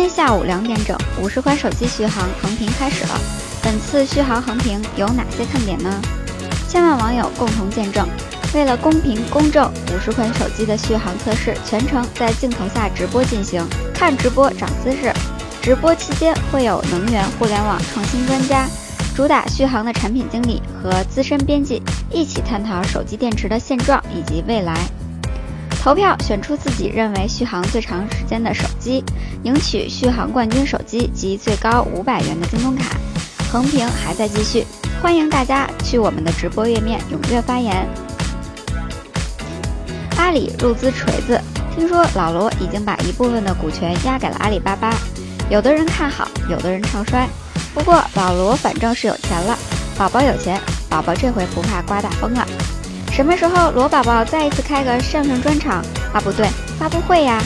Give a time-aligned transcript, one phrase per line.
[0.00, 3.20] 今天下午两点整，五十款手机续航横屏开始了。
[3.62, 6.00] 本次续航横屏有哪些看点呢？
[6.66, 8.08] 千万网友共同见证，
[8.54, 13.62] 为了公平公正，五十款手机的续航测试全程在镜头下直播进行，
[13.92, 15.12] 看直播长姿势。
[15.60, 18.66] 直播期间会有能源互联网创新专家、
[19.14, 24.78] 主打续航的产品经理和资深编辑一起探讨手机电池的现状以及未来。
[25.80, 29.02] 投票选出自己认为续航最长时间的手机，
[29.44, 32.96] 赢取续航冠军手机及最高五百元的京东卡。
[33.50, 34.66] 横屏还在继续，
[35.02, 37.88] 欢迎大家去我们的直播页面踊跃发言。
[40.18, 41.40] 阿里入资锤子，
[41.74, 44.92] 听说老罗已经把一部分的股权押给了阿里巴巴。
[45.48, 47.26] 有的人看好，有的人唱衰。
[47.72, 49.58] 不过老罗反正是有钱了，
[49.96, 50.60] 宝宝有钱，
[50.90, 52.46] 宝宝这回不怕刮大风了。
[53.20, 56.18] 什么时候罗宝宝再一次开个相声专场啊？
[56.24, 57.38] 不对，发布会呀！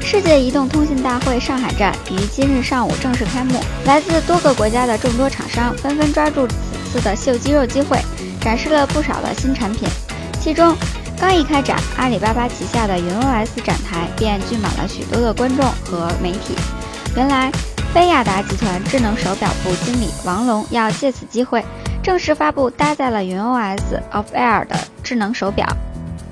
[0.00, 6.54] 世界移动通信大会上海站于今日上午正式开幕，来自多个国家的众多厂商纷纷抓住此
[6.92, 7.98] 次的秀肌肉机会，
[8.40, 9.88] 展示了不少的新产品，
[10.40, 10.76] 其中。
[11.20, 16.54] 刚一开展，阿里巴巴旗下的云 OS 展台便聚满了许多的观众和媒体。
[17.16, 17.50] 原来，
[17.92, 21.64] 飞亚达集团智能手表部经理王龙要借此机会
[22.08, 25.68] 正式发布搭载了云 OS of Air 的智能手表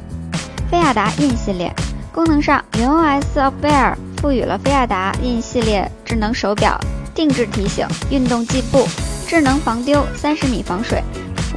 [0.73, 1.71] ——飞亚达 In 系列。
[2.11, 6.81] 功能上，云 OS of Air 赋予了飞亚达 In 系列智能手表
[7.15, 8.89] 定制提醒、运动计步、
[9.29, 11.03] 智能防丢、三十米防水。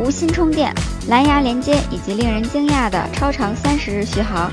[0.02, 0.76] 无芯充电、
[1.08, 4.52] 蓝牙连接以及令人惊讶的超长三十日续航，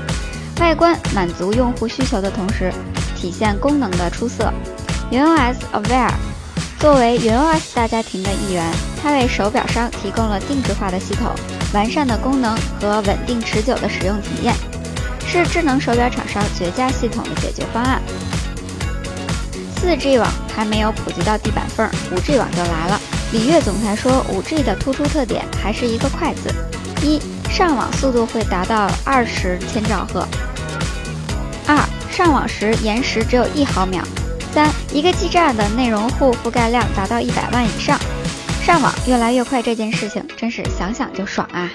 [0.61, 2.71] 外观满足用户需求的同时，
[3.17, 4.49] 体现功能的出色。
[5.11, 6.13] 云 OS Aware
[6.79, 8.63] 作为云 OS 大家庭的一员，
[9.01, 11.33] 它为手表商提供了定制化的系统、
[11.73, 14.53] 完善的功能和稳定持久的使用体验，
[15.27, 17.99] 是智能手表厂商绝佳系统的解决方案。
[19.79, 23.01] 四 G 网还没有普及到地板缝，五 G 网就来了。
[23.31, 26.53] 李跃总裁说，5G 的突出特点还是一个快字：
[27.01, 27.19] 一、
[27.49, 30.23] 上网速度会达到二十千兆赫；
[31.67, 31.77] 二、
[32.11, 34.01] 上网时延时只有一毫秒；
[34.57, 37.95] 三、一个基站的内容户覆盖量达到一百万以上。
[38.63, 41.69] 上网越来越快这件事情，真是想想就爽啊！